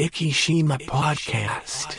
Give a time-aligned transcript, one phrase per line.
[0.00, 1.90] Ikishima Podcast.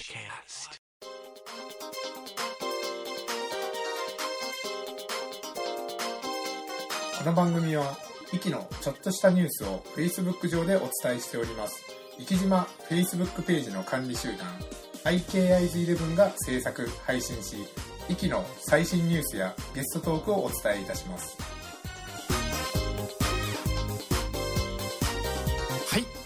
[7.20, 7.96] この番組は、
[8.34, 11.84] イキのちょっとしたニュースを Facebook 上でお伝えしております。
[12.18, 14.48] イキ島 Facebook ページの管理集団、
[15.04, 17.58] IKIs11 が制作、配信し、
[18.10, 21.51] イキの最新ニュースやゲストトークをお伝えいたします。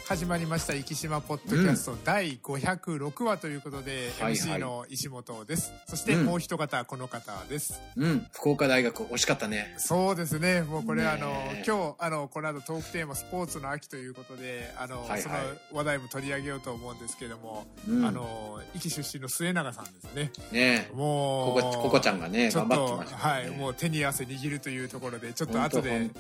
[0.08, 4.60] 始まりました「生島ポッドキャスト」第506話ということで、はいはい。
[4.60, 5.74] MC の石本です。
[5.88, 6.26] そしてうん。
[6.26, 9.74] もう一方この方です、うん、福岡大学惜しかったね。
[9.80, 10.62] そうですね。
[10.62, 11.34] もうこれ、あの
[11.66, 15.22] 今日あのこの後トークテーマ「スポーツの秋」ということであの、はいはい。
[15.24, 15.36] その
[15.72, 18.06] 話題も取り上げようと思うんですけども、うん。
[18.06, 20.32] あの壱岐出身の末永さんですね。
[20.52, 23.24] ねもうここちゃんがねちょっと頑張ってましたね。
[23.24, 26.12] はいもう手に汗握るというところでちょっと後で。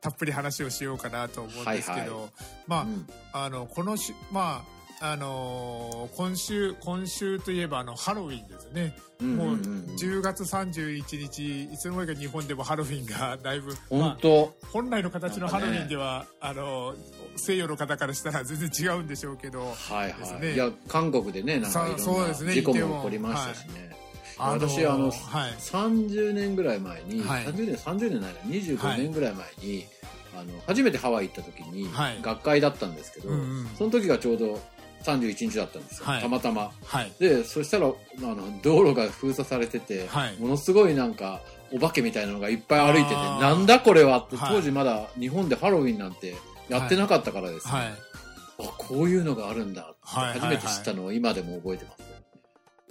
[0.00, 2.30] たっぷり話をしようかなと思うんですけど、はい
[2.66, 3.06] まあ、うん。
[3.32, 4.64] あのこのしま
[5.00, 14.54] ああのー今週今週といえばあのハロウィンですね、うんもううんうん10月31日いつの間にか日本でもハロウィンがだいぶ、まあ、本当。
[14.72, 16.94] 本来の形のハロウィンでは、あの
[17.34, 19.60] 西洋の方からしたら全然違うんでしょうけど。
[19.60, 20.18] はいはい。
[20.18, 20.54] ですね。
[20.54, 22.52] いや韓国でねなんかいろんなそうそうですね。
[22.52, 23.96] 事故も起こりましたしね。
[24.38, 25.52] あのー私あのはい。
[25.52, 27.44] 30年ぐらい前に、はい。
[27.44, 29.86] 30年30年ないな25年ぐらい前に、
[30.38, 32.18] あの初めてハワイ行った時に、はい。
[32.22, 33.66] 学会だったんですけど、うんうん。
[33.76, 34.60] その時がちょうど
[35.04, 36.22] 31日だったんですよ、はい。
[36.22, 36.70] たまたま。
[36.84, 37.12] はい。
[37.18, 40.36] でそしたらあの道路が封鎖されてて、はい。
[40.38, 41.40] ものすごいなんか
[41.72, 44.54] お化けみたいなのがいっぱい歩いててなんだこれはって、はい。
[44.56, 46.34] 当時まだ日本でハロウィンなんて
[46.68, 47.94] やってなかったからですね、はい。
[48.58, 52.02] あこういうのがあるんだってはいはい初めて知ったのを今でも覚えてます、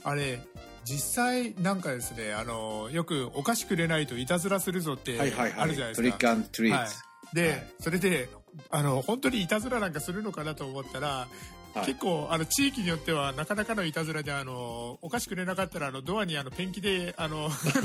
[0.04, 0.40] あれ
[0.86, 6.17] 実際なんかですねあのよくお菓子くれないといたずらするぞってあるじゃないトリッですか。
[6.19, 6.88] クアントリーはい。
[6.88, 6.94] ト、
[7.33, 7.67] で、はい。
[7.80, 8.30] それで
[8.69, 11.27] あの本当にいたずらなんかするのかなと思ったら、
[11.73, 11.86] はい。
[11.88, 17.49] 結構あの地域によってはなかなかのいたずらであのお菓子くれなかったらあのドアにあのペンキであの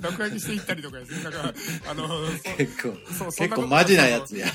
[0.00, 1.24] 落書きしていったりとかですね。
[1.24, 1.54] なんか
[1.90, 4.46] あのそ結構そ結構マジなやつや。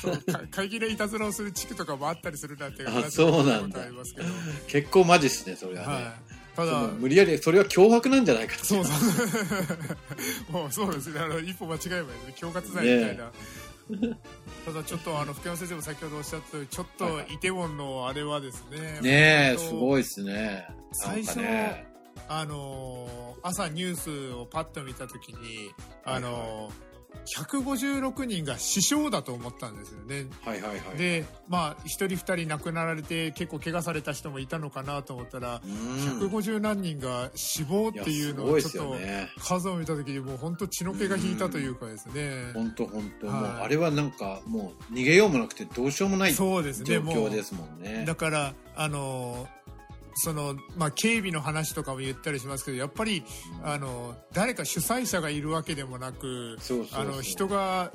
[0.51, 3.69] 会議でいたずらをする地区とかもあったりするなんてあ話をそうなんだ。
[3.69, 4.27] 聞いたことありますけど。
[4.67, 5.99] 結構マジっすねそれはね、は
[6.33, 10.51] いただ無理やりそれは脅迫なんじゃないかそうそう。
[10.51, 11.19] もうそうですね。
[11.19, 12.31] あの一歩間違えばいい。
[12.31, 13.31] 恐喝罪みたいな。
[14.65, 18.99] ただちょっとあの福山先生も先ほどおっしゃった通りちょっとはいはいイテウォンのあれはですね。
[19.01, 21.85] ねえすごいっすね最初ね
[22.27, 25.71] あのー朝ニュースをパッと見たときに
[26.03, 26.86] あのー
[27.25, 30.27] 156人が死傷だと思ったんですよね。
[30.41, 42.51] はいはいはいでまあ一人二人亡くなられて結構怪我された人もいたのかなと思ったら、うん150何人が死亡っていうのをちょっとね数を見た時にもう本当血の気が引いたというかですね。
[42.53, 46.99] 本当本当、はいもうあれはなんかもう逃げようもなくてどうしようもない状そうですね。
[46.99, 48.05] もう況ですもんね。
[48.05, 49.47] だからあの
[50.19, 53.23] そのまあ警備の話とかも言ったりしますけどやっぱり
[53.63, 56.57] あの誰か主催者がいるわけでもなく
[57.21, 57.91] 人が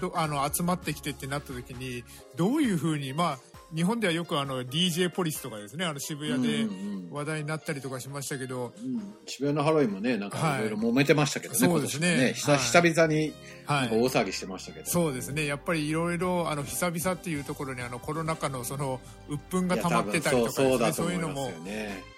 [0.00, 2.04] どあの集まってきてってなった時に
[2.36, 3.38] どういうふうにまあ
[3.74, 7.10] 日本ではよくあの DJ ポリスとかですねあの渋谷でうんうんうん。
[7.10, 9.14] 話題になったりとかしましたけど、うん。
[9.26, 10.58] 渋谷のハロウィンもねなんかはい。
[10.60, 12.16] いろいろ揉めてましたけどね、そうですね。
[12.16, 12.32] ね。
[12.34, 13.32] 久々に
[13.66, 13.88] 大い。
[13.90, 15.44] 騒ぎしてましたけど、そうですね。
[15.46, 20.92] やっぱりいろいろあの久々っていうところにあのコロナ禍のその鬱憤が溜まってたりとか多分そうそうね。
[20.92, 21.50] そういうのも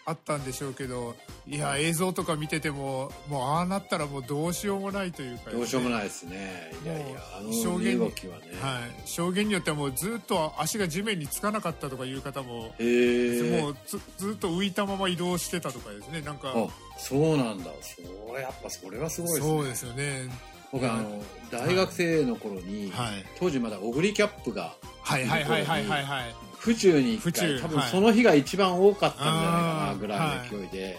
[0.04, 1.14] あったんでしょうけど
[1.46, 6.72] いや映像とか見ててももうああなったらもうどうしようもないというか、どうしようもい、ないですね。
[6.84, 7.06] いやいや
[7.38, 13.60] あの証言動きはね、はい、証言によってはもうずっと足が地面につかなかったとかいう方も、へえ。
[13.60, 16.20] もうずずっと浮いたまま移動してたとかですね。
[16.20, 16.66] なんかあ
[16.98, 17.70] そうなんだ。
[17.80, 19.48] それやっぱそれはすごいですね。
[19.48, 23.24] そうですよね僕あの大学生の頃に、はい。
[23.38, 26.34] 当時まだオグリキャップがはいはいはいはいはいはい。
[26.56, 30.98] 府中に府一回多分その日が一番多かったんじゃないかなぐらいの勢いで、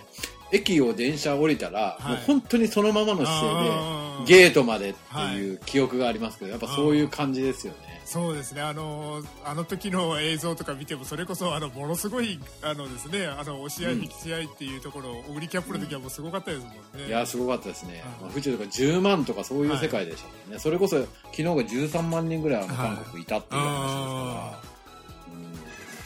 [0.52, 2.12] 駅を電車降りたら、はい。
[2.12, 7.93] もう本当にそのままの姿勢でゲートまでっていう記憶がありますけどやっぱそういう感じですよね。
[8.06, 8.62] そうですね。
[8.62, 14.04] あのあの時の映像とか見てもそれこそあのものすごいあのですねあの押し合いうん。
[14.04, 18.02] 引き試合っていうところオグリキャップの時はもうすごかったですもんね、いやすごかったですね、はい。
[18.22, 24.60] まあ、府中とか10万とかそういう世界でしたもんね、それこそ昨日が13万人ぐらいあの韓国いたっていう話ですあ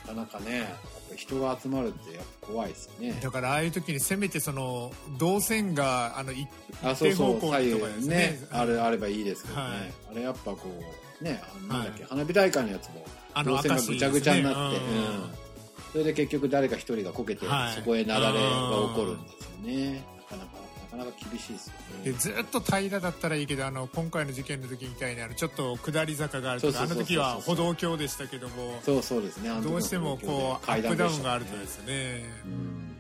[0.06, 3.20] から、うん、なかなかね人が集まるってやっぱ怖いですよね。
[3.22, 6.48] だからああいう時にせめてその動線があの一
[6.84, 8.16] 定方向にとかですね。
[8.16, 8.40] ね。
[8.52, 9.72] あれあればいいですけどね、はい。
[10.12, 15.92] あれやっぱこうねあのなんだっけ、はい花火大会のやつもあの動線がぐちゃぐちゃになって、赤信ですねうん。
[15.92, 17.74] それで結局誰か一人がこけて、はい。
[17.74, 20.04] そこへ雪崩が起こるんですよね。
[20.30, 20.68] なかなか
[20.98, 21.74] かなか厳しいですよ
[22.04, 22.18] でね。
[22.18, 27.04] ずっと平らだったらいいけどあの今回の事件の時みたいにあのちょっと下り坂があるとかあそうそうそうそう。
[27.04, 29.50] の時は歩道橋でしたけどもそうそうですね。
[29.50, 32.24] あの時のどうしてもこうアップダウンがあるとですね。
[32.46, 32.96] うん。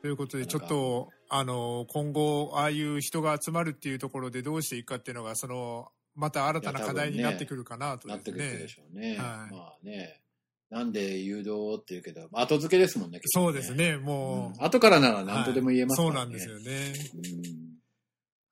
[0.00, 9.08] ということでちょっとあの今後ああいう人が集まるっていうところでどうしていくかっていうのがそのまた新たな課題になってくるかなとなってくるでねしょうね。
[9.10, 10.20] はいまあね。
[10.70, 13.20] なんで誘導っていうけど、後付けですもんね。
[13.20, 13.74] 結局そうです。
[13.74, 16.18] ねもう、うん後からなら何とでも言えますからね。
[16.18, 16.92] はいそうなんですよね。
[17.56, 17.63] うん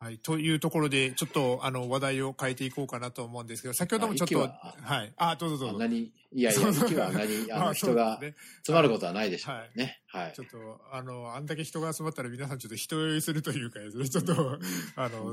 [0.02, 5.76] はい、というところで、ちょっとあの話題を変えていこうかなと思うんですけど、先ほどもちょっと、ははい、あ、どうぞどうんぞ。
[5.76, 9.78] あなに、いやいや、息はあんなに、あまの、人が詰まることはないでしょう。
[9.78, 10.00] ね。
[10.08, 10.32] はい。
[10.34, 10.40] ち。
[10.40, 14.58] ょっと、あの、あんだけ人が集まったら皆さんちょっと人酔いするというかちょっと、
[14.96, 15.32] あの、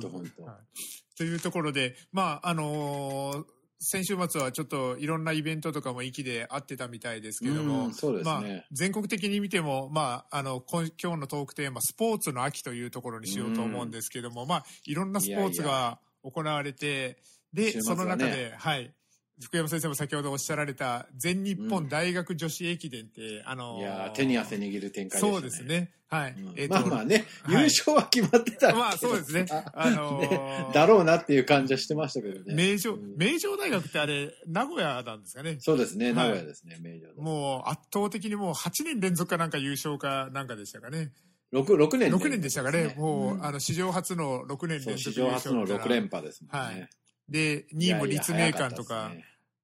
[1.18, 3.45] というところで、まあ、あのー
[3.81, 8.24] 先週末はちょっといろんなイベントとかも息であってたみたいですけども、うんね。
[8.24, 17.18] まあ、全国的に見ても、まあ、あの今今日のトークテーマスポーツの秋というところにしようと思うんですけども、まあ、いろんなスポーツいやいが行われて
[17.54, 18.04] で、そ週末はね。
[18.04, 18.94] の中で、はい、
[19.41, 25.31] 福山先生も先ほどおっしゃられた全日本大学女子駅伝って、あのーいやー手に汗握る展開でしたね。
[25.33, 25.91] そうですね。
[26.09, 26.31] はい。
[26.31, 29.45] うんえーとまあまあね、はい優勝は決まってたまあそうですね。
[29.74, 32.53] あのーねだろうなっていう感じはしてましたけどね。
[32.53, 35.57] 名城、うん名城大学ってあれ、名古屋なんですかね？
[35.59, 41.12] そうですね、はい名古屋ですね、名城もう圧倒的にもう8年連続かなんか優勝かなんかでしたかね？
[41.51, 42.94] 六六年6年でしたかね？
[42.97, 46.59] もう、んあの、史上初の6年連続優上初の勝みたいな6連覇ですもんね。
[46.59, 46.89] はい
[47.30, 49.12] で、2位も立命館とか、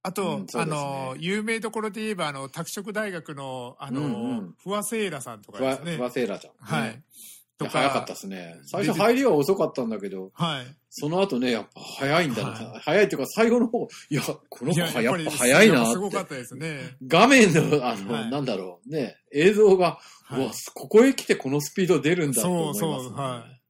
[0.06, 5.98] あと、うんねあの、有名どころで言えば、あの、拓殖大学の、あの、うんうん不破聖衣来さんとかですね。
[5.98, 6.54] ふわセーラちゃん。
[6.60, 6.92] はい。
[6.92, 6.94] い
[7.58, 8.60] とや早かったですね。
[8.66, 10.66] 最初入りは遅かったんだけど、はい。
[10.92, 12.50] その後ね、やっぱ早いんだな。
[12.50, 15.98] は早いっていうか最後の方、いや、この子いはやっりぱ早いなやっぱす。
[15.98, 16.98] ごかったですね。
[17.08, 22.88] 画面の、あの、はいなんだろう、ね、映像が、はいうわ、ここへ来てこのスピード出るんだって思います、ね。
[22.88, 23.62] そうそうはい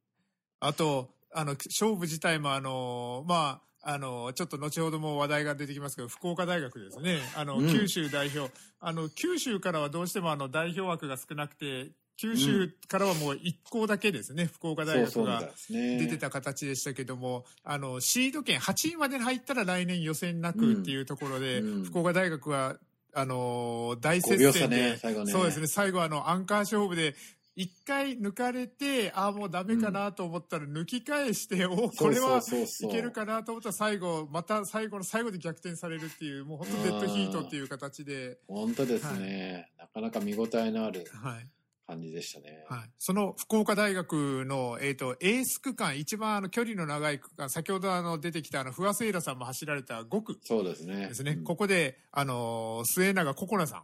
[0.60, 7.20] あと、あの、勝負自体も、あの、まあ、あの、ちょっと後ほども話題が出てきますけど、福岡大学ですね。
[7.36, 8.52] あの、うん九州代表。
[8.80, 15.52] あの、九州からはどうしてもあの、代表枠が少なくて、九州からはもう一校だけですね、福岡大学が。
[15.70, 22.78] 出てた形でしたけども、あの、シード権8位までに入ったら来年予選なくっていうところで、うん福岡大学は、
[23.14, 25.26] あの、大接5秒差戦で、ね、ね。
[25.28, 27.14] そうですね、最後あの、アンカー勝負で、
[27.56, 41.50] 一回抜かれて、ああ、もうダメかなと思ったら抜き返して、おこれはいけるかなと思ったら最後、また最後の最後で逆転されるっていう、もう本当デッドヒートっていう形で、本当ですね、なかなか見応えのあるはい。
[41.88, 42.66] 感じでしたね。
[42.68, 42.90] はい。
[42.98, 51.08] その福岡大学の、えっ、と、エース区間、一番あの距離の長い区間、先ほどあの出てきたあの、不破聖衣来さんも走られた5区そうですね。
[51.08, 51.34] ですね。
[51.34, 53.84] うんここで、あのー末永心菜さ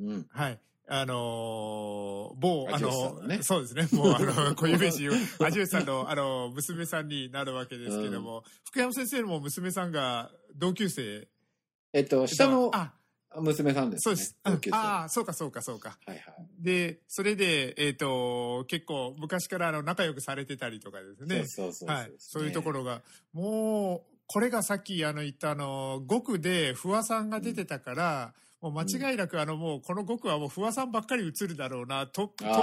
[0.00, 0.04] ん。
[0.04, 0.26] うん。
[0.30, 0.58] はい。
[0.90, 3.88] あのー某、あののねそうですね。
[3.92, 5.08] もう、あの、小指氏、
[5.38, 11.28] アジュさんの、あの、娘さんになるわけですけども、福山先生も娘さんが同級生。
[11.92, 12.94] えっと、下のあ、
[13.36, 14.16] 娘さんですね。
[14.16, 14.72] そうです。
[14.72, 15.98] ああー、そうか、そうか、そうか。
[16.06, 16.22] いはい。
[16.58, 21.46] で、それで、えっ、と、結構、昔からあの、仲良くされてたりとかですね。
[21.46, 22.12] そうそうそうはい。
[22.18, 23.02] そういうところが、
[23.34, 32.60] もう、これがさっきあの言ったあの、5区で不破さんが出てたから、もう間違いなくあのもうこの5区はもう不破さんばっかり映るだろうな、トップ、トップ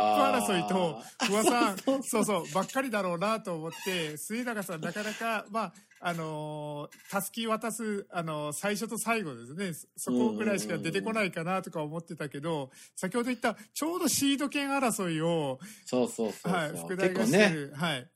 [0.53, 16.54] 争いと不破さん、そうそう、ばっかりだろうなと思って、末永さんなかなか、まあ、あのー、たすき渡す、あのー最初と最後ですね、そこぐらいしか出てこないかなとか思ってたけど、先ほど言った、ちょうどシード権争いを、そうそうそうそう。
[16.54, 18.09] はい、副大結構ね、がしてる、はい。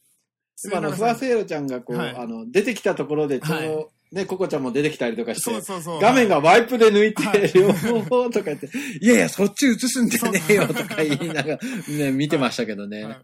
[0.65, 2.15] 今あの、ふわせいろちゃんがこう、はい。
[2.15, 6.01] あの、出てきたところで、ちょうど、はね、ココちゃんも出てきたりとかして、そうそうそう。
[6.01, 8.70] 画面がワイプで抜いて、はい両方とか言って、
[9.01, 13.04] いやいや、そっち映すんじゃねえよとか言いながら、ね、見てましたけどね。
[13.04, 13.18] はい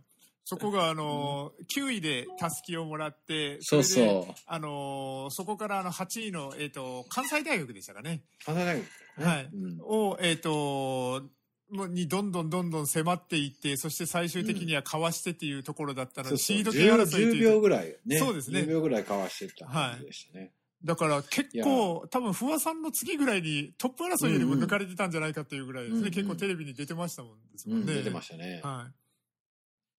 [0.48, 4.34] そこが、あのー、9位でたすきをもらって、そうれでそう。
[4.46, 8.22] あのーそこからあの8位の、えっ、と、関西大学でしたかね。
[8.46, 8.86] 花大学
[9.18, 11.24] ねはいうんを、えっ、と、
[11.72, 18.20] もうにどんどんどんどん迫っていって、そして最終的にはかわしてっていうところだったので、そうそうシード権争いと 10, 10いう秒ぐらいね。
[18.20, 20.52] そうですね10秒ぐらいかわしてた感じでしたね。
[20.84, 26.00] だから結構、多分、不破さんの次ぐらいにトップ争いよりも抜かれてたんじゃないかっていうぐらいですね。
[26.00, 27.96] うんうん結構テレビに出てましたもんですうん、もんね。
[27.96, 28.62] 出てましたね。
[28.64, 29.05] はい。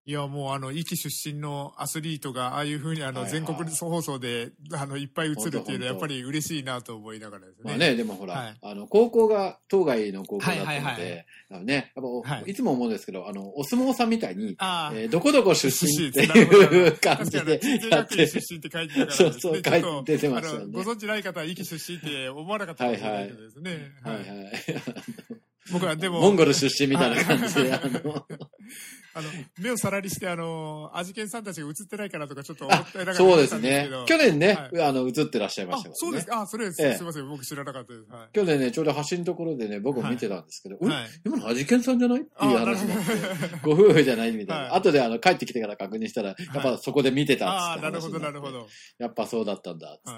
[0.08, 7.64] いや、もうあの、壱岐出身のアスリートが、ああいうふうにあの、全国放送で、あの、いっぱい映るっていうのは、やっぱり嬉しいなと思いながらですね。
[7.64, 8.58] まあね、でもほら、はい。
[8.62, 11.26] あの、高校が当該の高校だったので、はいはいはい。
[11.50, 17.60] あのね、やっぱいい、つも思うんですけど、あの、お相撲さんみたいに、えーどこどこ出身っていう 感じで
[17.90, 19.12] やって出、身って書いてたから。
[19.12, 23.92] そうそう書いて出てましたご存知ない方は、壱岐出身って思わなかったかもしれないけどですね。
[24.04, 24.16] はい。
[24.18, 24.52] はい。
[25.72, 28.28] 僕はでも、モンゴル出身みたいな感じで、あの、
[29.18, 29.30] あの、
[29.60, 33.90] 目をさらりして、あの、アジケンさんたちが映ってないかなとかちょっと思ってながらそうですね。
[34.06, 35.96] 去年ね、はいあの、映ってらっしゃいまあしたからね。
[35.96, 36.42] そうですか。
[36.42, 36.84] あ、それです。
[36.86, 37.30] ええすいません。
[37.30, 38.12] 僕知らなかったです。
[38.12, 38.30] はい。
[38.34, 42.22] 去年ね、ちょうど橋のところでね、僕も見てたんですけど、うんはい今の味健さんじゃない？
[42.22, 44.64] っていう話になって、ご夫婦じゃないみたいな。
[44.66, 48.68] はい後であの帰ってきてから確認したら、やっぱそこで見てたああ、っつってなるほど、なるほど。
[49.00, 50.12] やっぱそうだったんだって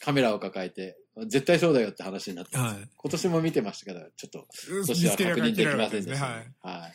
[0.00, 2.88] カメラを抱えて、絶対そうだよって話になって、はい。
[2.96, 4.46] 今年も見てましたけど、ちょっと、
[4.86, 6.12] 年は確認できませんですね。
[6.12, 6.52] でしたはいね。。
[6.62, 6.94] はい。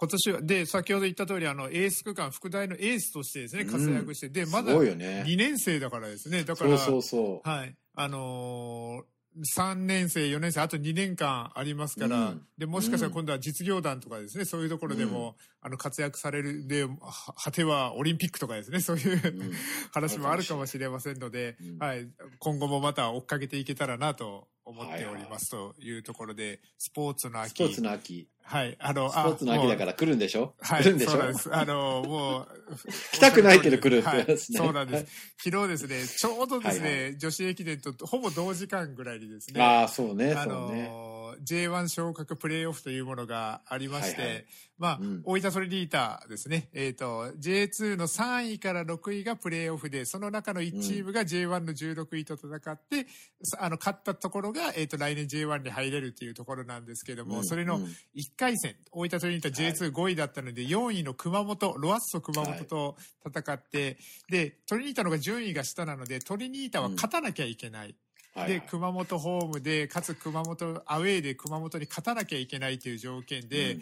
[0.00, 5.24] 今年は、で、先ほど言った通り、あの、エース区間、副大のエースとしてですね、うん活躍して、で、ますだごいよね。
[5.26, 6.42] 2年生だからですね。
[6.44, 7.48] だから、そうそう。
[7.48, 7.76] はい。
[7.94, 9.20] あのー
[9.56, 16.90] 3年生、4年生、あと2年間ありますから、うんで、もしかしたら今度は実業団とかですね、そういうところでも、あの、活躍される、で、は
[17.36, 19.52] 果てはオリンピックとかですね、 そういう、うん
[19.92, 22.08] 話もあるかもしれませんので、うんはい。
[22.40, 27.50] 今後もまた追っかけていけたらなと思っておりますというところで、スポーツの秋。
[27.50, 28.28] スポーツの秋。
[28.42, 28.76] はい。
[28.80, 30.54] あの、スポーツの秋だから来るんでしょ？
[30.62, 31.10] 来るんでしょ？
[31.12, 31.54] そうです。
[31.54, 32.48] あの、もう。
[33.12, 35.06] 来たくないけど来るってはいそうなんです。
[35.44, 40.90] 昨日ですね、ちょうどですね、はい女子駅伝とほぼ同時間ぐらいにですね、ああ、そうね、あそうね。
[41.32, 44.44] のー J1 昇格プレーオフというものがありまして、はいはい。
[44.78, 45.22] まあ、うん。
[45.24, 53.06] 大分トリニータですね、えっ、と、J2 の3位から6位がプレーオフで、その中の1チームが J1 の16位と戦って、
[53.42, 62.96] さあの、勝ったところが、えっ、と、来年 J1 に入れるっていうところなんですけども、うんそれのうん1回戦、大分トリニータ J25 位だったので、4位の熊本、ロアッソ熊本と
[63.26, 67.88] 戦って、で、トリニータの方が順位が下なので、トリニータは勝たなきゃいけない。
[67.88, 67.96] では
[68.36, 68.62] いはい。
[68.62, 73.80] 熊本ホームでかつ熊本アウェーで熊本に勝たなきゃいけないという条件で、うん。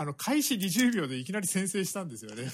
[0.00, 2.44] あの開始20秒でいきなり先制したんですよね。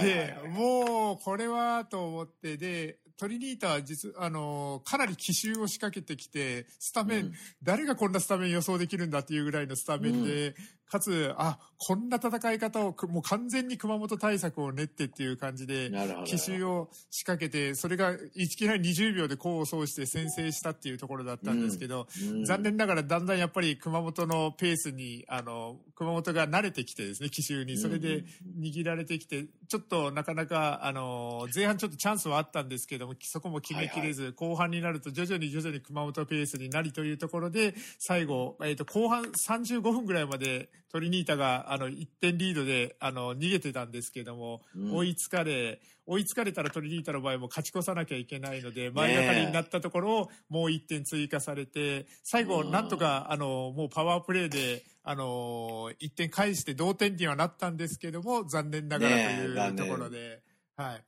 [0.00, 7.34] でもうこれはと思ってでトリニータは実あのかなり奇襲を仕掛けてきてスタメン、うん。
[7.64, 10.54] 誰がこんなスタメン予想できるんだっていうぐらいのスタメンで、
[10.94, 15.90] かつあこんな戦い方をくもう完全に熊本対策を練ってっていう感じで。
[16.24, 22.44] 奇襲を仕掛けてそれがいきなり20秒で功を奏して先制したっていうところだったんですけど、うん。
[22.44, 27.76] 残念ながらだんだんやっぱり熊本のペースにあの熊本が慣れてきてですね奇襲に。
[27.76, 28.24] それで
[28.58, 44.94] 握られてきてちょっとなかなかあの前半ちょっとチャンスはあったんですけどもそこも決めきれず、後半になると徐々に徐々に熊本ペースになりというところで最後、えー、と後半35分ぐらいまでトリニータがあの1点リードであの逃げてたんですけども、うん。
[44.94, 52.70] 追いつかれ追いつかれたらトリニータの場合も勝ち越さなきゃいけないので前がかりになったところをもう1点追加されて最後うん。
[52.70, 60.42] なんとかあのもうパワープレーであの1点返して同点にはなったんですけども残念ながらというところで、
[60.76, 61.02] はい。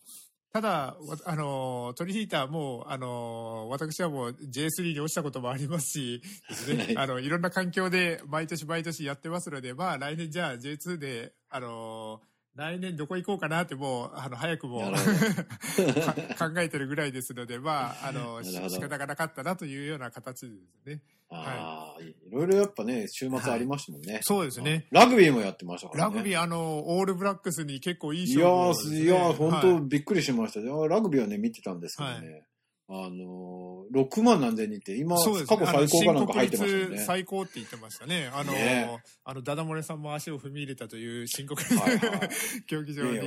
[0.57, 6.97] ただ、わあの、トリニータはもう、あの、私はもう J3 に落ちたこともありますし、ですね、はい。
[6.97, 12.23] あの、いろんな環境で毎年毎年やってますので、まあ来年じゃあ J2 で、あの、
[12.57, 14.81] 来年どこ行こうかなってもう、あの、早くも
[16.39, 21.03] 考えてるぐらいですので、まあ、あの、仕方がなかったなというような形ですね。
[21.29, 24.21] ああ、いろいろやっぱね、週末ありましたもんね。
[24.23, 24.87] そうですね。
[24.91, 26.15] ラグビーもやってましたからね。
[26.15, 30.61] ラグビー、あの、オールブラックスに結構いいいや勝負ね、ー、いやー、本当、はいびっくりしました。
[30.61, 32.47] いやラグビーはね、見てたんですけどね。
[32.89, 36.99] あのー、6万何千人って、今、そうです過去最高かなんか入ってましたよね。
[36.99, 38.31] 最高って言ってましたね。
[38.33, 42.31] あの、ねあの、ダダ漏れさんも足を踏み入れたという新国はいはい
[42.69, 43.23] 競技場にや。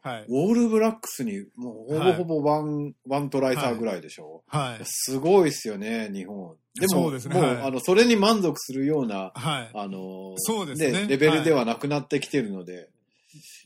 [0.00, 0.26] はい。
[0.30, 4.44] オールブラックスに、もうほぼほぼワン、ワントライ差ぐらいでしょ？
[4.46, 4.84] はい。
[4.84, 6.56] すごいっすよね、日本。
[6.74, 9.70] でも、そうですねもう、はいあの、それに満足するような、はい。
[9.74, 12.88] あのーそうですねレベルではなくなってきてるので、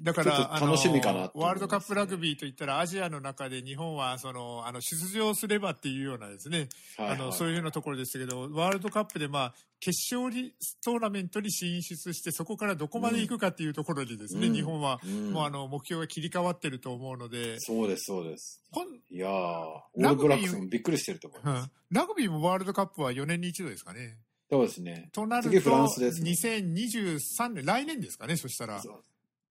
[0.03, 10.53] だから、楽しみかなワールドカップラグビーといったら、アジアの中で日本は、その、あの、出場すればっていうようなですね、はいはいあの、そういうようなところですけど、ワールドカップで、まあ、決勝に
[10.85, 18.63] トーナメントに進出して、そこからどこまで行くかっていうところでですね、うん日本は、うんもうあの、目標が切り替わってると思うので、そうです、そうです。
[19.11, 21.65] いやー、オールブラックスもびっくりしてると思います。
[21.65, 24.19] うんラグビーもワールドカップは4年に一度ですかね。
[24.51, 25.09] そうですね。
[25.13, 28.81] となると、次フランスですね2023年、来年ですかね、そしたら。
[28.81, 28.99] そうあ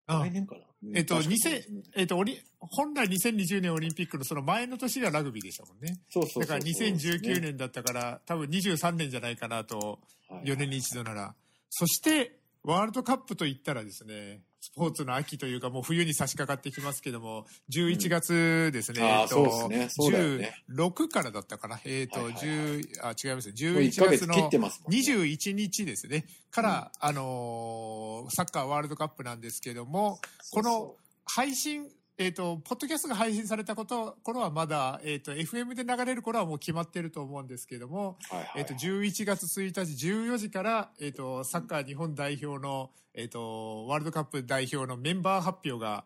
[0.07, 0.61] 来年かな？
[0.93, 1.37] えっと、確かに。
[1.37, 5.99] 2000えっと、オリ本来2020年オリンピックのその前の年がラグビーでしたもんね。
[6.09, 9.99] そうそうそうだから2019年だったから、多分23年じゃないかなと、
[10.43, 11.35] 4年に一度なら。
[11.69, 19.89] そして、ワールドカップといったらですね、スポーツの秋というか、もう冬に差し掛かってきますけども、11月ですね、うんえっと、そうですね。
[19.89, 20.63] そうだよね。
[20.71, 23.51] 16からだったかな、えっ、と、はいはい10あ、違います。
[23.51, 24.97] ね、もう1 11ヶ月の月切ってますもんね。
[24.97, 30.19] 21日ですね、から、あのーサッカーワールドカップなんですけども、
[30.51, 30.95] この
[31.25, 46.05] 配信えっ、と、ポッドキャストが配信されたこと、頃はまだ、えっ、と、FM で流れる頃はもう決まってると思うんですけども、はいはいえっ、と、11月1日14時から、えっ、と、サッカー日本代表の、えっ、と、ワールドカップ代表のメンバー発表が、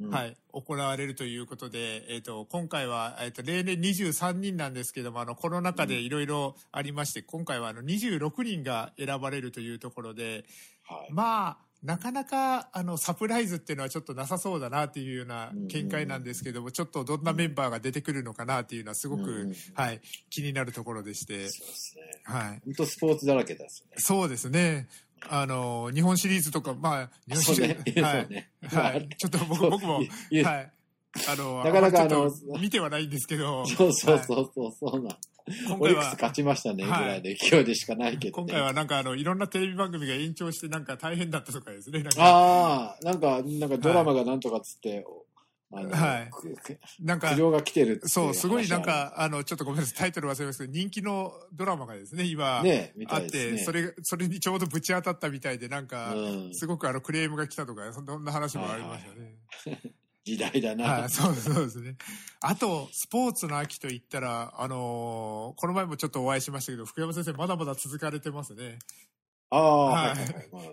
[0.00, 0.10] うん。
[0.10, 10.44] はい、行われるということで、えっ、と、今回は、えっ、と、例年23人なんですけども、あの、コロナ禍でいろいろありまして、今回はあの、26人が選ばれるというところで、
[10.84, 11.12] はい。
[11.12, 22.02] まあ、なかなか、あの、サプライズっていうのはちょっとなさそうだなっていうような見解なんですけども、ちょっとどんなメンバーが出てくるのかなっていうのはすごく、うんはい、気になるところでして、そうですね。
[22.24, 22.62] はい。
[22.64, 23.96] 本当スポーツだらけですね。
[23.96, 24.88] そうですね。
[25.28, 29.08] あの、日本シリーズとか、まあ、日本シリーズ、はいはい。
[29.16, 30.72] ちょっと僕も、はい。
[31.28, 35.16] あの、なかなかあんまりちょっあと見てはないんですけど、そうそうはいそうそう、そうなん。
[35.46, 38.44] 今回はオリックス、勝ちましたね、ぐはいらいで勢いでしかないけどね。
[38.46, 42.02] 今回はなんかあの、いろんなテレビ番組が延長してなんか大変だったとかですね。
[42.02, 45.04] なんか、ああ、なんか、なんかドラマがなんとかっつって、
[45.72, 53.56] はいくくなんかが来てるそう、すごいなん話か、あの、ちょっとごめんなさい、タイトル忘れましたけど、人気のドラマがですね、今、ね、みあって。
[53.58, 59.92] それ、それにちょうどぶち当たったみたいで、なんか、うんすごくあの、クレームが来たとか、そんな話もありましたね。
[60.30, 60.84] 時代だな。
[60.84, 61.96] はい、そうそうですね。
[62.40, 68.78] あと、スポーツの秋と言ったら、あのーこの前もちょっとお会いしましたけど、福山先生まだまだ続かれてますね。
[69.50, 70.18] ああ、はい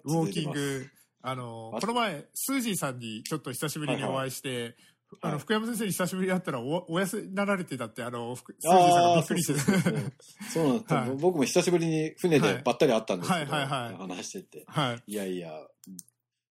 [0.06, 0.88] ウォーキング。
[1.24, 4.76] あのーあこの前、スージーさんにちょっと久しぶりにお会いして、
[5.22, 10.14] あの、はい福山先生に久しぶりに会ったらお、お休みになられてたって、あの、福さんがびっくりしてそうそうなんで
[10.52, 14.66] すよ、はい僕も久しぶりに船でばったり会ったんですけど、はいはいはい話してて。
[14.68, 15.04] はい。
[15.08, 15.98] いやいや、うん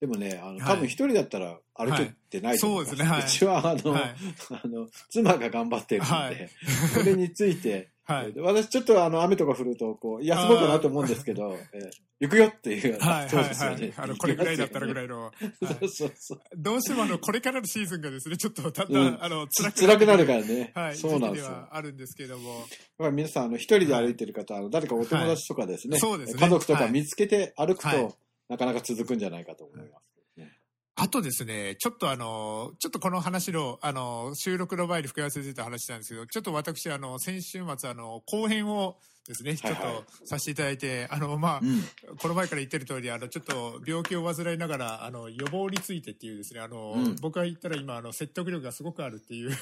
[0.02, 2.78] でもね、あの、はい多分一人だったら歩けてないと思。
[2.78, 4.14] はいそうですねはいうちは、あの、はい。
[4.50, 6.50] あの、妻が頑張ってるんで、はい
[6.92, 8.32] それについて、はい。
[8.37, 11.90] 私ちょっとあの、雨とか降ると、こう、休もうかなと思うんですけど、えー
[12.23, 13.94] 行くよっていう、はいそうはいはいですよね。。
[13.97, 15.06] あの、これぐらいだったらぐらい。
[15.06, 15.25] いの。
[15.25, 16.40] はいそうそうそう。
[16.56, 20.71] どうしてもあの、これからのシーズンがですね、ちょっとだんだん、うんあの、辛く辛くなるかからね。
[20.73, 22.64] はい、そうなんですあるんですけども。
[22.97, 28.09] だ皆さん、あの、一人で歩いてる方、あの誰かお友達とかですね、はいそうですね家族とか見つけて歩くと、はい
[28.52, 30.12] なかなか続くんじゃないかと思います。
[30.37, 30.50] ね
[30.94, 41.82] あとですね、ちょっとあの、ちょっとこの話の、あの、収録の前に福山先生と話したんですけど、ちょっと私、あの、先週末、あの、後編をですね、ちょっはいはいとさせていただいて、あの、まあ、うん。
[42.18, 49.52] この前から言ってる通り、あの、ちょっと病気を患いながら、あの、予防についてっていうですね、あの、うん僕が言ったら今、あの、説得力がすごくあるっていう、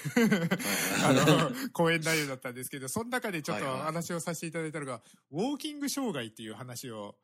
[1.05, 5.00] ああの、講演内容だったんですけど、その中でちょっとはいはい話をさせていただいたのが、
[5.31, 7.14] ウォーキング障害っていう話をうん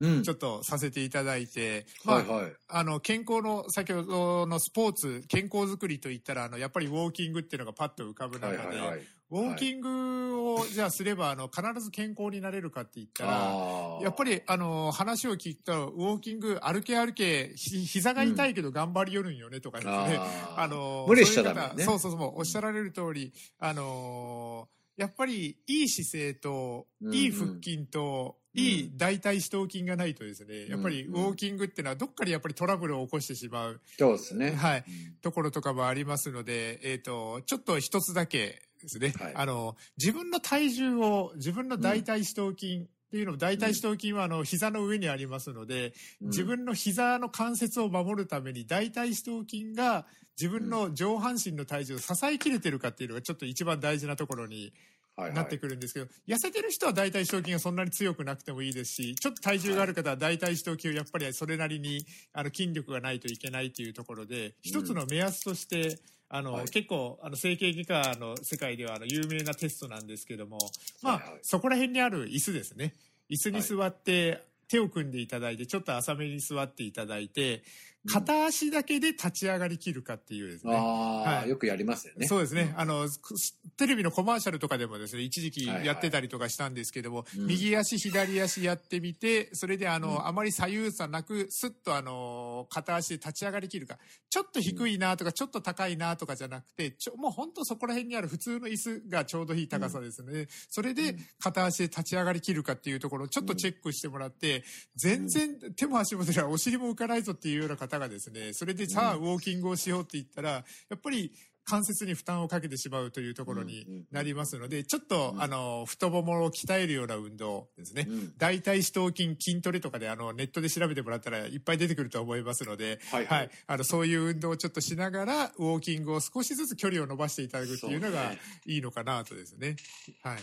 [0.00, 2.52] ちょっとさせていただいて、まあはいはい。
[2.68, 9.00] あの、健康の、先ほどのスポーツ、健康づくりといったら、あの、やっぱりウォーキングっていうのがパッと浮かぶ中で、はいはいはい。
[9.28, 20.20] ウォーキングを、じゃあすれば、あの、必ず健康になれるかって言ったら、やっぱり、あの、話を聞くと、ウォーキング、歩け歩け、ひ膝が痛いけど頑張りよるんよねとかですね。
[20.56, 21.84] あの、無理しちゃダメね。
[21.84, 34.52] そうそうそうおっしゃられる通り、あのやっぱり、いい姿勢と、いい腹筋と、うんいい大腿四頭筋がないとですね、やっぱりウォーキングっていうのはどっかでやっぱりトラブルを起こしてしまう、そうですね。
[34.52, 35.14] はい、うん。
[35.20, 39.32] ところとかもありますので、えっ、と、ちょっと一つだけですね、はい。
[39.34, 45.92] あの、自分の体重を、自分の大腿四頭筋っていうのも、大腿四頭筋はあの、膝の上にありますので、
[46.22, 46.28] うん。
[46.28, 50.06] 自分の膝の関節を守るために大腿四頭筋が
[50.38, 54.72] 自分の上半身の体重を支えきれてるかっていうのがちょっと一番大事なところに
[55.16, 65.98] なってくるんですけど、痩せてる人は大腿四頭筋がそんなに強くなくてもいいですし、ちょっと体重がある方は大腿四頭筋をやっぱりそれなりにあの筋力がないといけないというところで、一つの目安として、
[66.28, 66.68] あの、はい。
[66.68, 70.58] 結構、あの、整形外科の世界では、あの、有名なテストなんですけども、
[71.02, 71.38] まあ、はいはい。
[71.42, 72.94] そこら辺にある椅子ですね。
[73.30, 77.62] 椅子に座って、手を組んでいただいて、ちょっと浅めに座っていただいて、
[78.06, 80.74] 片足だけで立ち上がりきるかっていうですね。
[80.74, 81.48] はい。
[81.48, 82.26] よくやりますよね。
[82.26, 82.74] そうですね。
[82.76, 83.34] あの、く
[83.76, 85.86] テレビのコマーシャルとかでもですね、一時期はいはい。
[85.86, 87.46] やってたりとかしたんですけども、うん。
[87.46, 90.26] 右足、左足やってみて、それであの、うん。
[90.26, 93.98] あまり左右差なく、スッとあの、片足で立ち上がりきるか、
[94.30, 100.46] ちょっと低いなとか、ちょっと高いなとかじゃなくて、ちょもう本当そこら辺にある普通の椅子がちょうどいい高さですね。
[100.68, 104.64] それで片足で立ち上がりきるかっていうところをちょっとチェックしてもらって、
[104.96, 111.32] 全然手も足も出ない、お尻も浮かないぞっていうような方がですね、それでさあ、ウォーキングをしようって言ったら、やっぱり
[111.66, 118.06] 関節に負担をかけてしまうというところになりますので、ちょっと、うんあの、太ももを鍛えるような運動ですね。
[118.08, 128.32] うん大腿四頭筋筋トレとかであのネットで調べてもらったらいっぱい出てくると思いますので、はいはいあのそういう運動をちょっとしながらウォーキングを少しずつ距離を伸ばしていただくっていうのが
[128.66, 129.76] いいのかなとですね。
[130.22, 130.38] はい。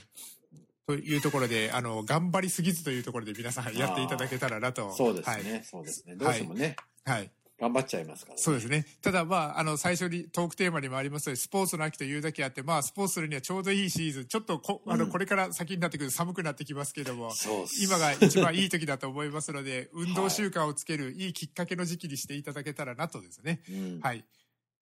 [0.85, 4.91] というところで、あの、頑張りすぎずというところで皆さんやっていただけたらなと。
[4.91, 6.15] そうですね、そうですね。
[6.15, 7.17] どうしてもね、はい。
[7.19, 7.31] はい。
[7.59, 8.85] 頑張っちゃいますから、そうですね。
[9.01, 14.25] ただ、まあ、あの、最初にトークテーマにもありますように、スポーツの秋というだけあって、まあ、スポーツするにはちょうどいいシーズン。
[14.25, 23.61] ちょっとこ、あの、うんこれから先になってくると寒くなってきますけども、そうっす今が一番いい時だと思いますので、 運動習慣をつけるいいきっかけの時期にしていただけたらなとですね。
[23.69, 24.25] うんはい。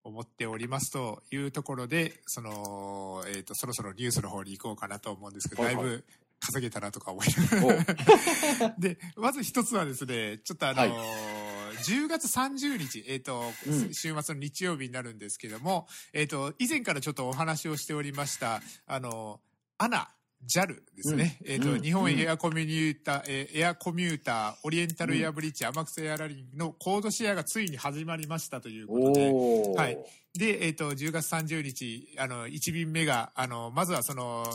[0.03, 6.03] 思っておりますというところで、その、えっ、と、そろそろニュースの方に行こうかなと思うんですけど、だいぶ
[6.39, 8.75] 稼げたなとか思いながおら。
[8.79, 11.40] で、まず一つはですね、ちょっとあのーはい
[11.81, 13.93] 10月30日、えっ、と、うん。
[13.93, 19.39] 週末の日曜日になるんですけども、えっ、と、以前からちょっとお話をしておりました、あの、
[19.77, 20.09] アナ、
[20.45, 21.37] JAL ですね。
[21.45, 21.81] えっ、と、うん。
[21.81, 29.31] 日本エアコミューター、えーエアコミューター、オリエンタルエアブリッジ、天草エアラリンのコードシェアがついに始まりましたということで、
[29.75, 29.97] はい。
[30.33, 34.45] で、えっ、と、10月30日、あの、1便目が、あの、まずはその、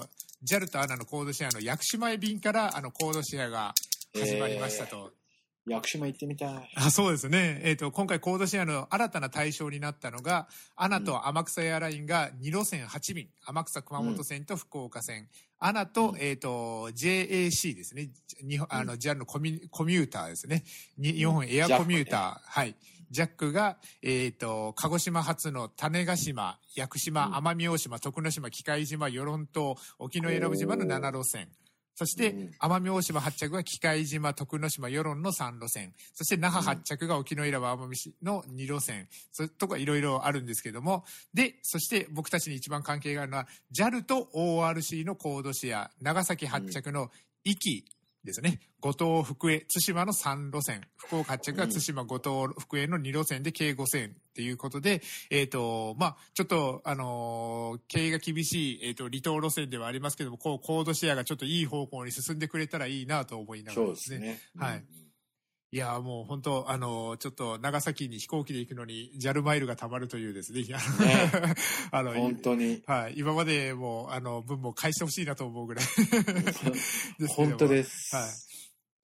[0.45, 3.73] JAL と ANA のコードシェアの屋久島へ便から、あの、コードシェアが
[4.15, 5.13] 始まりましたと。
[5.67, 6.71] 屋久島行ってみたい。
[6.77, 7.61] あそうですね。
[7.65, 18.11] えっ、と、今回コードシェアの新たな対象になったのが、アナと天草エアラインが2路線8便、天草熊本線と福岡線、アナと、えっ、と、JAC ですね。
[18.49, 20.63] 日本、あの、JAL のコミュコミューターですね。
[20.99, 22.77] に日本エアコミューター、はい。
[23.11, 31.49] ジャックが、えっ、と、鹿児島発の種子島、屋久島、奄美大島、徳之島、喜界島、与論島、沖永良部島の7路線。
[31.97, 35.95] そしてうん、奄美大島発着が喜界島、徳之島、与論の3路線。
[36.13, 39.09] そして、那覇発着が沖永良部奄美市の2路線。
[39.33, 41.07] それとかいろいろあるんですけども。
[41.33, 47.11] で、そして僕たちに一番関係があるのは、JAL と ORC のコードシェア、長崎発着の
[47.47, 47.87] 壱岐
[48.25, 48.61] ですね。
[48.81, 50.83] 五島、福江、対馬の3路線。
[50.99, 64.19] 福岡発着が対馬、五島、福江の2路線で計5線っていうことで、えっ、と、まあ、ちょっと、あのー経営が厳しい、えっ、と、離島路線ではありますけども、こう、コードシェアがちょっといい方向に進んでくれたらいいなと思いながそうらですね。
[64.19, 64.65] ですね。
[64.67, 64.85] はい
[65.73, 70.63] いやーもう本当、あのーちょっと長崎に飛行機で行くのに JAL マイルが貯まるというですね。
[70.63, 70.69] ね
[71.91, 72.19] あのうん。
[72.19, 72.83] 本当に。
[72.87, 75.85] はい、今までもあの分も返してほしいなと思うぐらい
[77.29, 78.15] 本当です。
[78.15, 78.56] はい。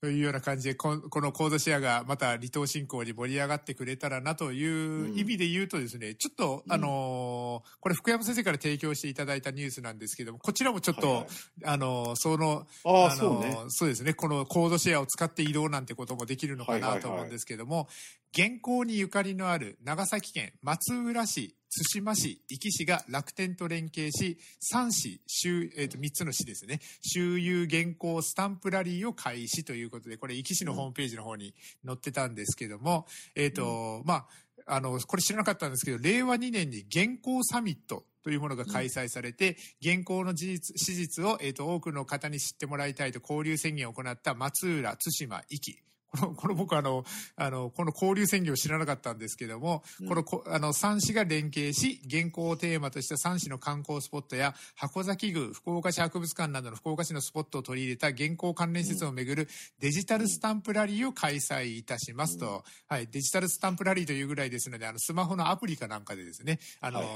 [0.03, 11.27] というような感じでこ、このコードシェアがまた離島振興に盛り上がってくれたらなという意味で言うとですね、ちょっと、うんあのーこれ福山先生から提供していただいたニュースなんですけども、こちらもちょっと、はいはい
[11.67, 13.59] あのーその、ああ、のそうね。
[13.69, 14.13] そうですね。
[14.13, 17.87] このコードシェアを使って移動なんてこともできるのかはいはいはいなと思うんですけども、
[18.33, 24.37] 現行にゆかりのある長崎県松浦市、対馬市、壱岐市が楽天と連携し、
[24.73, 26.81] 3市、周えっ、と、3つの市ですね。
[27.01, 31.55] 周遊現行スタンプラリーを開始ということで、これ壱岐市のホームページの方に
[31.85, 34.29] 載ってたんですけども、えっ、と、まあ、
[34.67, 45.79] あの、これ知らなかったんですけど、令和2年に現行サミットというものが開催されて、現行の事実、史実を、えっ、と、多くの方に知ってもらいたいと交流宣言を行った松浦、対馬、壱岐。
[46.13, 47.05] この、この僕あの、
[47.37, 50.09] あの、この交流宣言を知らなかったんですけども、うん。
[50.09, 59.49] このこ、あの、三市が連携し、現行をテーマとした三市の観光スポットや、箱崎宮、福岡市博物館などの福岡市のスポットを取り入れた現行関連施設をめぐる
[59.81, 67.09] デジタルスタンプラリーを開催いたしますと、はい、デジタルスタンプラリーというぐらいですので、あの、スマホのアプリかなんかでですね、あの、はい。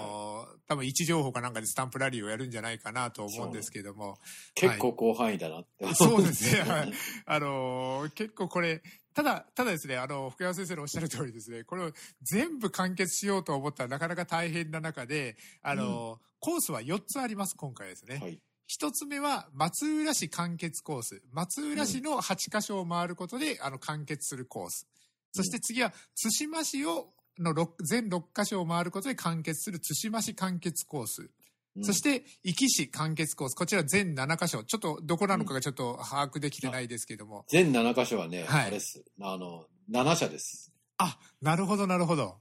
[0.68, 4.18] 多分位置情報かなんかでスタンプラリーをやるんじゃないかなと思うんですけども、
[4.54, 5.94] 結構広範囲だなって。
[5.94, 6.62] そうですね。
[6.62, 6.92] はい。
[7.26, 8.82] あのー結構これ、
[9.16, 18.18] ただ、ただですね、あの、福山先生のおっしゃる通りですね、これを全部完結しようと思ったらなかなか大変な中で、あのーコースは4つあります、今回ですね。
[18.18, 18.38] はい。
[18.66, 21.22] 一つ目は松浦市完結コース。
[21.32, 24.86] 松浦市の8カ所を回ることで、あの、完結するコース。
[25.32, 31.30] そして次は、対馬市を、の6全6カ所を回ることで完結する対馬市完結コース。
[31.76, 33.54] うんそし、て、壱岐市完結コース。
[33.54, 34.64] こちら全7カ所。
[34.64, 37.44] ちょっと、どこなのかがちょっと把握できてないですけども。
[37.48, 39.04] 全7箇所はね、はいあれです。
[39.20, 40.72] あの、7社です。
[40.98, 42.40] あ、なるほど、なるほど。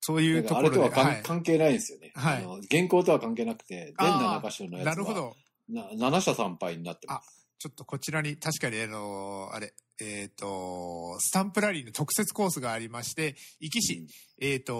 [0.00, 0.76] そういうだところで。
[0.78, 2.12] あれとは関,、はい関係ないんですよね。
[2.14, 5.36] はいあの現行とは関係なくて、全あー7箇所のやつは、なるほど。
[5.68, 7.48] な7社参拝になってます。
[7.58, 14.06] ちょっとこちらに、確かにあのあれ、えっ、と、スタンプラリーの特設コースがありまして、壱岐市、
[14.40, 14.74] えっ、と、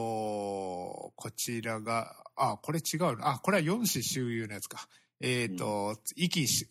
[1.16, 3.28] こちらが、あ、これ違うの。
[3.28, 4.88] あ、これは4市周遊のやつか。
[5.20, 6.68] えっ、と、壱岐市、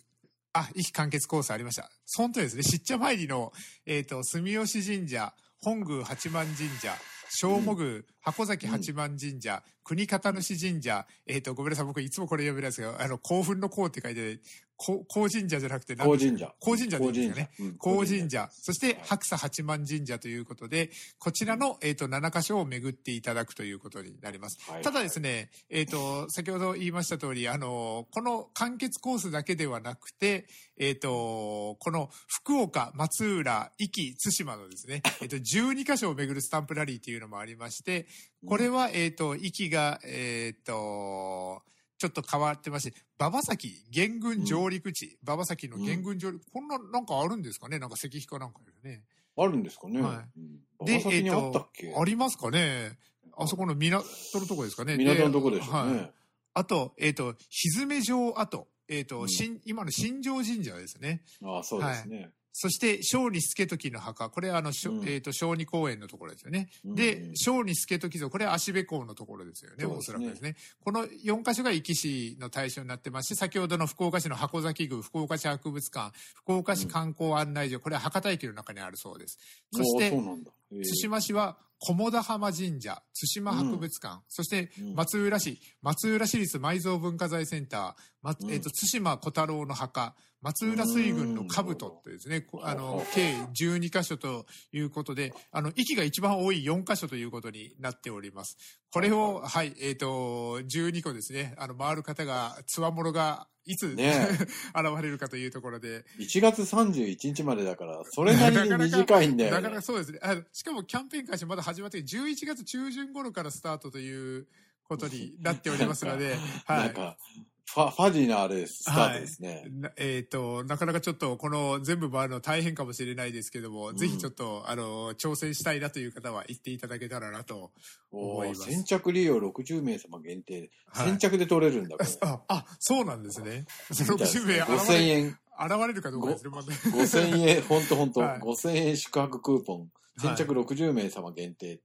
[0.53, 1.89] あ、壱岐完結コースありました。
[2.17, 3.51] 本当ですね、しっちゃ参りの、
[3.85, 6.95] えっ、と、住吉神社、本宮八幡神社、
[7.29, 14.41] 正母宮、箱崎八幡神社、国方主神社、えっ、と、ごめんなさい、僕いつもこれ読めないですけど、あの、興奮の興って書いて、こ
[14.77, 16.53] 高神社じゃなくて何高神社。
[16.59, 17.49] 高神社でいいんですよね。
[17.59, 24.59] うん高神社、そして白沙八幡神社ということで、こちらの、えっ、と、7箇所を巡っていただくということになります。
[24.69, 38.07] はいただですね、えっ、と、先ほど言いました通り、あの、この完結コースだけではなくて、えっ、と、この福岡、松浦、壱岐、対馬のですね、 えっ、と、12箇所を巡るスタンプラリーというのもありまして、
[38.45, 41.63] これは、えっ、と、壱岐が、えっ、と、
[41.97, 47.79] ちょっと変わってまして、馬場崎元軍上陸地、馬場崎の元軍上陸、こんな、なんかあるんですかね？
[47.79, 49.03] なんか石碑かなんかですね。
[49.37, 50.01] あるんですかね？
[50.01, 52.97] はうんで馬場先にあったっけ、ありますかね？
[53.37, 54.05] あそこの港
[54.35, 54.97] のとこですかね？
[54.97, 55.97] 港のとこでしょうね。
[55.99, 56.11] はい。
[56.53, 58.67] あと、えっ、と、ひずめ城跡。
[58.87, 61.23] えっ、と、うん新、今の新庄神社ですね。
[61.43, 62.31] ああ、そうですね。
[62.57, 64.29] そして、小児助時の墓。
[64.29, 66.69] これあの、うんえっ、と、小児公園のところですよね。
[66.85, 68.29] うんで、小児助時像。
[68.29, 69.83] これは足部港のところですよね。
[69.83, 70.55] おそらくですね。
[70.81, 77.81] この4カ所が壱岐市の対象になってますし、先ほどの福岡市の箱崎宮、福岡市博物館、福岡市観光案内所。
[77.81, 79.37] これは博多駅の中にあるそうです。
[79.73, 84.95] そして対馬市は菰田浜神社、対馬博物館、そしてうん。
[84.95, 88.51] 松浦市、松浦市立埋蔵文化財センター、まうん。
[88.51, 98.55] えっと対馬小太郎の墓、松浦水軍の兜とですね、こあの計12箇所ということで、あの域が一番多い4箇所ということになっております。
[98.91, 104.27] これを、はい、えっ、と、12個ですね、あの、回る方が、つわものが、いつ、ね
[104.75, 109.55] 現れるかというところで、1月31日までだから、それなりに 短いんだよ、ね。
[109.57, 110.19] なかなかそうですね。
[110.21, 114.45] あしかもキャンペーン開始まだ始まって、11月中旬頃からスタートという
[114.87, 116.79] ことになっておりますので、 はい。
[116.85, 117.17] なんか、
[117.65, 119.65] ファ、ファジーなあれです、スタートですね。
[119.71, 127.71] なえっ、と、なかなかちょっとこの全部回るの大変かもしれないですけども、んぜひちょっと、あの、挑戦したいなという方は行っていただけたらなと
[128.11, 128.71] 思います。
[128.71, 130.69] 先着利用60名様限定。
[130.85, 131.97] はい先着で取れるんだ。
[132.21, 133.65] あ、あ、そうなんですね。
[133.91, 141.83] そのみたいです60名5000現れ円、現れるかどうかですね、まだ5000円、ほんとほんと、はい5000円宿泊クーポン、先着60名様限定って。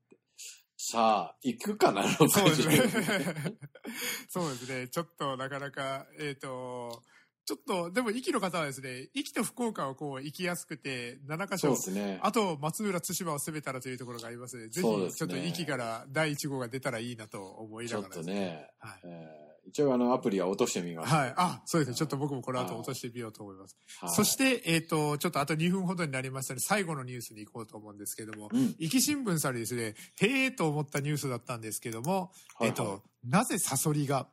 [0.76, 2.76] さあ、行くかな、60そうですね。
[4.28, 4.88] そうですね。
[4.88, 7.02] ちょっとなかなか、えっ、と、
[7.44, 12.18] ちょっと、でも、壱岐の方はですね、壱岐と福岡はこう、行きやすくて、7箇そう所で、すね。
[12.22, 19.00] あと、松浦、対馬を攻めたらというところがありますので、ぜひ、ちょっと壱岐から第1号が出たらいいなと思いちょっながらですとね、はい。
[19.04, 21.16] えー一応あのアプリは落としてみました。
[21.16, 21.34] はい。
[21.36, 21.96] あ、そうですね。
[21.96, 23.76] ちょっと僕もこの後落としてみようと思います。
[24.00, 28.74] はいそして、えっ、と、ちょっとあと2分ほどになりましたので、最後のニュースに行こうと思うんですけども、うん。
[28.80, 34.26] 壱岐新聞さんにですね、へえと思ったニュースだったんですけども、はいはいえっ、と、なぜサソリが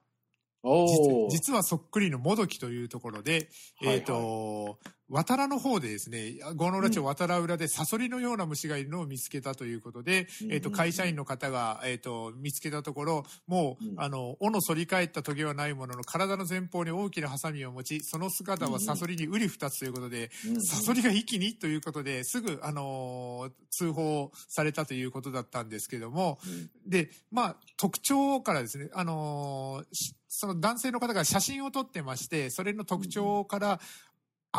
[0.64, 10.52] 実実はそっくりのもどきというところで、はいはいえっ、と、渡良の方でですね、郷野浦町渡良浦でサソリのような虫がいるのを見つけたということで、うん。
[10.52, 14.02] えっ、と、会社員の方が、えっ、と、見つけたところ、もう、うん。
[14.02, 26.90] あの、尾の反り返ったトゲはないものの、体の前方に大きなハサミを持ち、その姿はサソリに瓜二つということで、うんサソリが一気にということで、すぐ、あのー通報されたということだったんですけども、うん。
[26.90, 29.84] で、まあ、特徴からですね、あの
[30.30, 33.80] その男性の方が写真を撮ってまして、それの特徴から、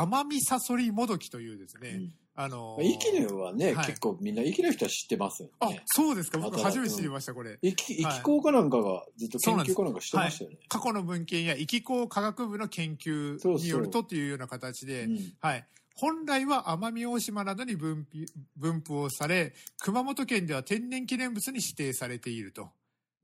[0.00, 6.38] アマミサソリモドキというですね、うんあのー息のはね、はい結構みんな息の人は知ってますよあね。、そうですか。
[6.38, 7.58] 僕初めて知りました、これ。
[7.62, 10.58] 息、はい息工かなんかがずっと研究かなんかしてましたよね。
[10.68, 15.66] 過去の文献や、気候科学部の研究そうそうによるとっていうような形で、うんはい。
[15.96, 22.68] 本来は奄美大島などに分布分布をされ、熊本県では天然記念物に指定されていると。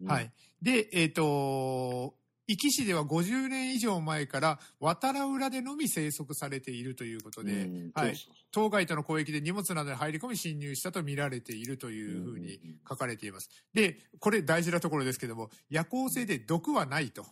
[0.02, 0.32] うんはい。
[0.60, 8.14] で、えっ、と、壱岐市では50年以上前から渡良浦でのみ生息されているということで、うんはい。
[8.52, 13.48] 当該との交易で荷物などに入り込み侵入したと見られているというふうに書かれています。
[13.72, 17.24] で、これ大事なところですけども、夜行性で毒はないと。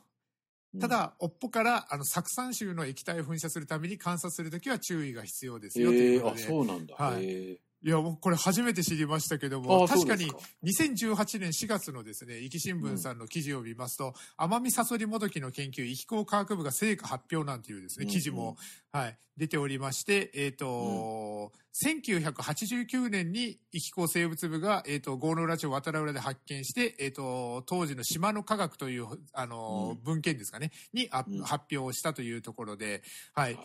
[0.80, 6.42] た、だ、尾っぽからあの酢酸臭の液体を噴射するために観察するときは注意が必要ですえよということで。
[6.42, 6.94] そうなんだ。
[6.94, 10.30] はいえいや、僕これ初めて知りましたけどーも、確かにで
[10.70, 18.56] すか2018年4月のですね、壱岐新聞さんの記事を見ますと、奄美サソリモドキの研究、壱岐工科学部が成果発表なんていうですね、うん記事も、
[18.92, 21.52] はい、出ておりまして、えっ、と、
[21.84, 30.04] 1989年に壱岐工生物部が、えっ、と、郷野浦町渡良浦で発見して、えっ、と、当時の島の科学という、あの、うん。
[30.04, 31.40] 文献ですかね、にあ、うん。
[31.40, 33.02] 発表したというところで、
[33.34, 33.58] はい。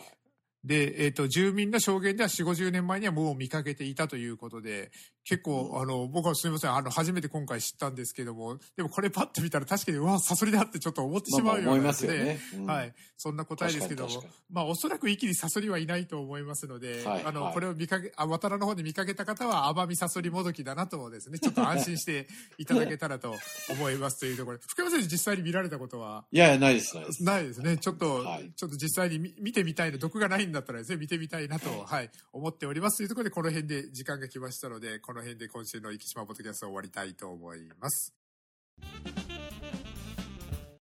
[0.64, 4.90] で、えっ、と、住民の証言では4、50年前にはもう見かけていたということで、
[5.24, 12.40] 結構、あの、僕はすみません、あの、初めて今回知ったんですけども、でもこれパッと見たら確かに、うわ、サソリだってちょっと思ってしまうようなまあまあ思いますよね。
[12.56, 12.66] うん。
[12.66, 12.94] はい。
[13.16, 17.24] そんな答えですけどもまあ、おそらく息にサソリはいないと思いますので、あの、はい。
[17.24, 23.34] はいこれを見かけ、あ、渡良の方で見かけた方は、アマミサソリもどきだなとですね、ちょっと安心していただけたらと
[23.70, 24.58] 思いますというところ。
[24.58, 26.24] で、福山先生実際に見られたことは？
[26.30, 27.24] いやいや、ないです、ないです。
[27.24, 27.76] ないですね。
[27.78, 28.52] ちょっと、はい。
[28.54, 38.14] ちょっと実際に見見てみたいの、毒がないんだったらですね、見てみたいなと、はい、思っておりますというところで、この辺で時間が来ましたので、この辺で今週の生島ポッドキャストを終わりたいと思います。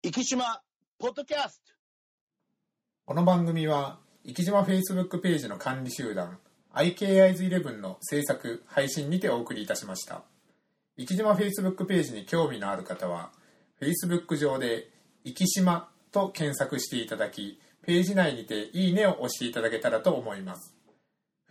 [0.03, 0.61] 生島
[0.97, 1.73] ポッドキャスト
[3.05, 6.39] この番組は、生島 Facebook ページの管理集団、
[6.73, 10.23] IKIs11 の制作、配信にてお送りいたしました。
[10.97, 13.31] 生島 Facebook ページに興味のある方は、
[13.79, 14.89] Facebook 上で、
[15.23, 20.75] 生島と検索していただき、ページ内にていいねを押していただけたらと思います。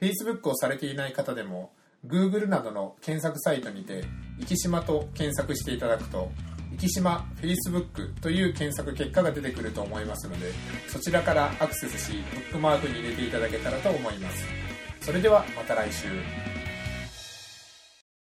[0.00, 1.72] Facebook をされていない方でも、
[2.06, 4.04] Google などの検索サイトにて、
[4.46, 6.30] 生島と検索していただくと、
[6.78, 10.52] 生島 Facebook という検索結果が出てくると思いますので、
[10.88, 14.44] そちらからアクセスし、ブックマークに入れていただけたらと思います。
[15.00, 16.53] それではまた来週。